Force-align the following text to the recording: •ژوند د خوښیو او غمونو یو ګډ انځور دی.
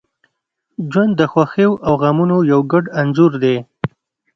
•ژوند 0.91 1.11
د 1.17 1.21
خوښیو 1.31 1.71
او 1.87 1.93
غمونو 2.01 2.37
یو 2.51 2.61
ګډ 2.71 2.85
انځور 3.01 3.31
دی. 3.43 3.57